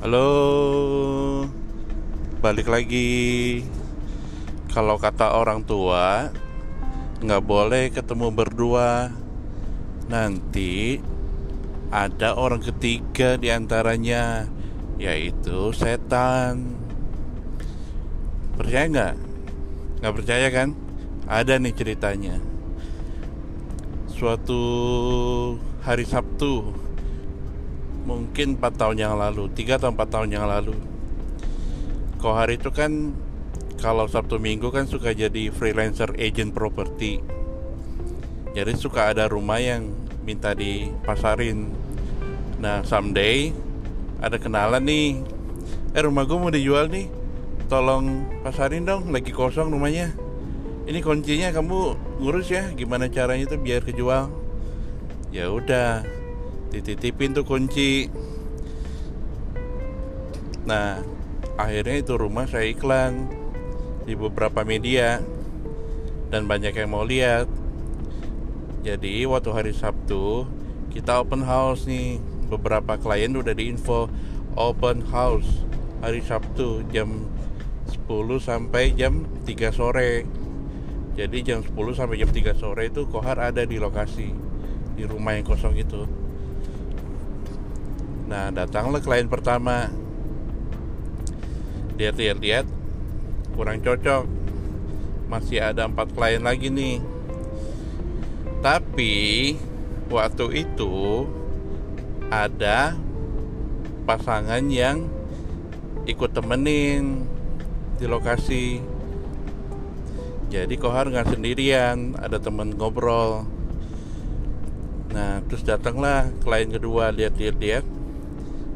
Halo, 0.00 1.44
balik 2.40 2.72
lagi. 2.72 3.60
Kalau 4.72 4.96
kata 4.96 5.36
orang 5.36 5.60
tua, 5.60 6.32
nggak 7.20 7.44
boleh 7.44 7.92
ketemu 7.92 8.32
berdua. 8.32 9.12
Nanti 10.08 11.04
ada 11.92 12.32
orang 12.32 12.64
ketiga 12.64 13.36
di 13.36 13.52
antaranya, 13.52 14.48
yaitu 14.96 15.68
setan. 15.76 16.80
Percaya 18.56 18.88
nggak? 18.88 19.14
Nggak 20.00 20.14
percaya 20.16 20.48
kan? 20.48 20.68
Ada 21.28 21.60
nih 21.60 21.76
ceritanya. 21.76 22.40
Suatu 24.08 24.64
hari 25.84 26.08
Sabtu, 26.08 26.72
mungkin 28.04 28.56
4 28.56 28.80
tahun 28.80 28.96
yang 29.00 29.14
lalu 29.16 29.50
3 29.52 29.80
atau 29.80 29.90
4 29.92 30.00
tahun 30.08 30.28
yang 30.32 30.46
lalu. 30.48 30.76
Kohar 32.20 32.52
itu 32.52 32.68
kan 32.72 33.16
kalau 33.80 34.04
Sabtu 34.08 34.36
Minggu 34.36 34.68
kan 34.68 34.84
suka 34.84 35.16
jadi 35.16 35.48
freelancer 35.48 36.12
agent 36.20 36.52
property 36.52 37.40
jadi 38.50 38.74
suka 38.74 39.14
ada 39.14 39.30
rumah 39.30 39.62
yang 39.62 39.94
minta 40.26 40.58
dipasarin. 40.58 41.70
Nah 42.58 42.82
someday 42.82 43.54
ada 44.18 44.42
kenalan 44.42 44.82
nih. 44.82 45.22
Eh 45.94 46.02
rumah 46.02 46.26
gue 46.26 46.34
mau 46.34 46.50
dijual 46.50 46.90
nih. 46.90 47.06
Tolong 47.70 48.26
pasarin 48.42 48.82
dong 48.82 49.14
lagi 49.14 49.30
kosong 49.30 49.70
rumahnya. 49.70 50.10
Ini 50.90 50.98
kuncinya 50.98 51.54
kamu 51.54 51.94
ngurus 52.18 52.50
ya 52.50 52.74
gimana 52.74 53.06
caranya 53.06 53.46
itu 53.46 53.54
biar 53.54 53.86
kejual. 53.86 54.26
Ya 55.30 55.46
udah 55.46 56.02
dititipin 56.70 57.34
tuh 57.34 57.44
kunci. 57.44 58.06
Nah 60.64 61.02
akhirnya 61.58 61.96
itu 62.00 62.14
rumah 62.16 62.46
saya 62.46 62.70
iklan 62.70 63.26
di 64.06 64.14
beberapa 64.16 64.62
media 64.64 65.20
dan 66.30 66.46
banyak 66.46 66.72
yang 66.72 66.90
mau 66.94 67.02
lihat. 67.02 67.50
Jadi 68.80 69.28
waktu 69.28 69.50
hari 69.52 69.72
Sabtu 69.76 70.48
kita 70.94 71.20
open 71.20 71.44
house 71.44 71.84
nih. 71.84 72.22
Beberapa 72.50 72.98
klien 72.98 73.30
udah 73.30 73.54
diinfo 73.54 74.10
open 74.58 75.06
house 75.06 75.46
hari 76.02 76.18
Sabtu 76.18 76.82
jam 76.90 77.30
10 77.86 78.42
sampai 78.42 78.90
jam 78.98 79.22
3 79.46 79.70
sore. 79.70 80.26
Jadi 81.14 81.46
jam 81.46 81.62
10 81.62 81.94
sampai 81.94 82.18
jam 82.18 82.30
3 82.30 82.58
sore 82.58 82.90
itu 82.90 83.06
Kohar 83.06 83.38
ada 83.38 83.62
di 83.62 83.78
lokasi 83.78 84.34
di 84.98 85.06
rumah 85.06 85.38
yang 85.38 85.46
kosong 85.46 85.78
itu 85.78 86.10
Nah 88.30 88.54
datanglah 88.54 89.02
klien 89.02 89.26
pertama. 89.26 89.90
Lihat-lihat-lihat 91.98 92.62
Kurang 93.58 93.82
cocok. 93.82 94.24
Masih 95.26 95.58
ada 95.58 95.90
empat 95.90 96.14
klien 96.14 96.38
lagi 96.38 96.70
nih. 96.70 97.02
Tapi 98.62 99.14
Waktu 100.06 100.62
itu 100.62 101.26
Ada 102.30 102.94
Pasangan 104.06 104.62
yang 104.70 105.10
Ikut 106.06 106.30
temenin 106.30 107.26
Di 107.98 108.06
lokasi. 108.06 108.78
Jadi 110.54 110.74
Kohar 110.78 111.10
nggak 111.10 111.34
sendirian 111.34 112.14
Ada 112.14 112.38
temen 112.38 112.78
ngobrol. 112.78 113.42
Nah 115.10 115.42
terus 115.50 115.66
datanglah 115.66 116.30
klien 116.46 116.70
kedua 116.70 117.10
Lihat-lihat-lihat 117.10 117.99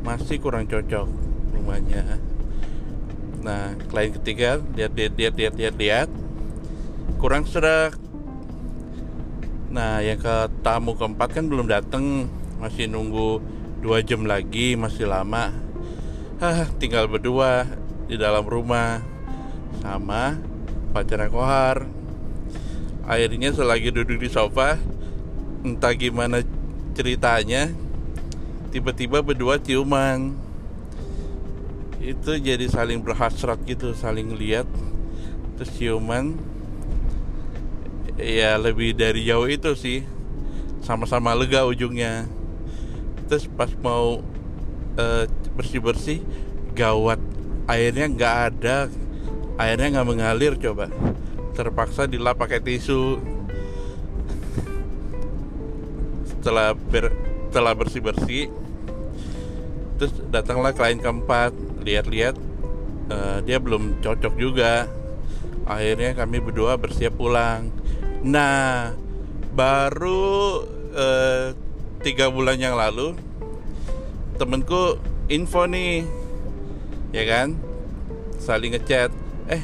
masih 0.00 0.40
kurang 0.40 0.66
cocok 0.66 1.06
rumahnya. 1.56 2.18
Nah 3.40 3.76
klien 3.88 4.12
ketiga 4.12 4.60
lihat 4.76 4.92
lihat 4.96 5.12
lihat 5.16 5.34
lihat 5.36 5.54
lihat 5.56 5.74
lihat. 5.76 6.08
Kurang 7.20 7.44
serak. 7.44 7.96
Nah 9.70 10.02
yang 10.02 10.18
ke 10.18 10.50
tamu 10.64 10.96
keempat 10.96 11.36
kan 11.36 11.44
belum 11.46 11.68
datang 11.68 12.26
masih 12.60 12.88
nunggu 12.90 13.40
dua 13.80 14.04
jam 14.04 14.28
lagi 14.28 14.76
masih 14.76 15.08
lama. 15.08 15.52
Hah, 16.40 16.68
tinggal 16.80 17.04
berdua 17.04 17.68
di 18.08 18.16
dalam 18.16 18.44
rumah 18.48 19.04
sama 19.84 20.40
pacarnya 20.92 21.28
kohar. 21.28 21.84
Akhirnya 23.04 23.52
selagi 23.52 23.92
duduk 23.92 24.20
di 24.20 24.28
sofa 24.32 24.80
entah 25.60 25.92
gimana 25.92 26.40
ceritanya 26.96 27.68
tiba-tiba 28.70 29.20
berdua 29.20 29.58
ciuman. 29.58 30.34
Itu 32.00 32.38
jadi 32.40 32.64
saling 32.70 33.04
berhasrat 33.04 33.60
gitu 33.68 33.92
saling 33.92 34.32
lihat 34.38 34.66
terus 35.58 35.70
ciuman. 35.76 36.38
Ya 38.16 38.56
lebih 38.56 38.96
dari 38.96 39.26
jauh 39.26 39.44
itu 39.50 39.74
sih. 39.76 40.06
Sama-sama 40.80 41.36
lega 41.36 41.66
ujungnya. 41.66 42.24
Terus 43.28 43.44
pas 43.52 43.68
mau 43.84 44.24
uh, 44.96 45.24
bersih-bersih 45.58 46.24
gawat. 46.72 47.20
Airnya 47.68 48.08
nggak 48.08 48.36
ada. 48.50 48.88
Airnya 49.60 50.00
nggak 50.00 50.08
mengalir 50.08 50.54
coba. 50.56 50.88
Terpaksa 51.52 52.08
dilap 52.08 52.40
pakai 52.40 52.64
tisu. 52.64 53.20
Setelah 56.24 56.72
ber, 56.72 57.12
setelah 57.50 57.74
bersih-bersih. 57.74 58.46
Terus 59.98 60.14
datanglah 60.30 60.70
klien 60.70 61.02
keempat 61.02 61.50
lihat-lihat 61.82 62.38
uh, 63.10 63.42
dia 63.42 63.58
belum 63.58 63.98
cocok 63.98 64.38
juga. 64.38 64.86
Akhirnya 65.66 66.14
kami 66.14 66.38
berdua 66.38 66.78
bersiap 66.78 67.18
pulang. 67.18 67.74
Nah 68.22 68.94
baru 69.50 70.62
uh, 70.94 71.58
tiga 72.06 72.30
bulan 72.30 72.54
yang 72.62 72.78
lalu 72.78 73.18
temenku 74.38 74.94
info 75.26 75.66
nih 75.66 76.06
ya 77.10 77.26
kan? 77.26 77.58
Saling 78.38 78.78
ngechat 78.78 79.10
eh 79.50 79.60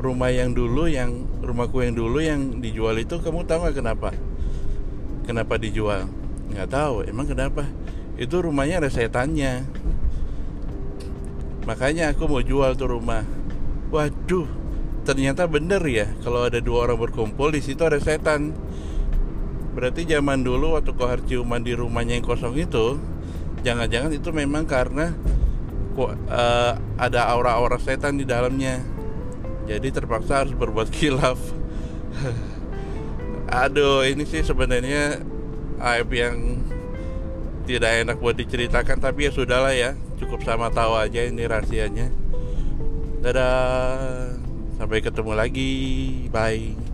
rumah 0.00 0.32
yang 0.32 0.56
dulu 0.56 0.88
yang 0.88 1.28
rumahku 1.44 1.84
yang 1.84 1.92
dulu 1.92 2.24
yang 2.24 2.64
dijual 2.64 2.96
itu 2.96 3.20
kamu 3.20 3.44
tahu 3.44 3.68
nggak 3.68 3.76
kenapa? 3.76 4.10
Kenapa 5.28 5.60
dijual 5.60 6.19
nggak 6.52 6.68
tahu 6.70 7.06
emang 7.06 7.26
kenapa? 7.26 7.64
Itu 8.20 8.44
rumahnya 8.44 8.84
ada 8.84 8.90
setannya. 8.92 9.64
Makanya 11.64 12.12
aku 12.12 12.26
mau 12.26 12.42
jual 12.42 12.74
tuh 12.76 12.98
rumah. 12.98 13.24
Waduh 13.90 14.46
ternyata 15.00 15.48
bener 15.48 15.80
ya 15.88 16.06
kalau 16.20 16.44
ada 16.44 16.60
dua 16.60 16.84
orang 16.86 17.00
berkumpul 17.00 17.50
di 17.54 17.62
situ 17.64 17.80
ada 17.82 17.98
setan. 17.98 18.52
Berarti 19.72 20.04
zaman 20.04 20.42
dulu 20.42 20.76
waktu 20.76 20.92
kohar 20.92 21.22
ciuman 21.24 21.62
di 21.62 21.72
rumahnya 21.78 22.18
yang 22.18 22.26
kosong 22.26 22.58
itu 22.58 22.98
jangan-jangan 23.62 24.10
itu 24.10 24.28
memang 24.34 24.66
karena 24.66 25.14
uh, 25.96 26.74
ada 26.98 27.20
aura-aura 27.30 27.78
setan 27.78 28.18
di 28.18 28.26
dalamnya. 28.26 28.82
Jadi 29.70 29.88
terpaksa 29.94 30.42
harus 30.42 30.54
berbuat 30.58 30.90
kilaf 30.98 31.38
aduh 33.50 34.06
ini 34.06 34.22
sih 34.22 34.46
sebenarnya 34.46 35.18
aib 35.80 36.08
yang 36.12 36.60
tidak 37.64 38.04
enak 38.04 38.16
buat 38.20 38.36
diceritakan 38.36 38.98
tapi 38.98 39.28
ya 39.28 39.32
sudahlah 39.32 39.72
ya 39.72 39.96
cukup 40.20 40.44
sama 40.44 40.68
tahu 40.68 40.96
aja 40.96 41.24
ini 41.24 41.48
rahasianya. 41.48 42.12
Dadah 43.20 43.56
sampai 44.80 45.04
ketemu 45.04 45.32
lagi 45.36 45.72
bye 46.32 46.89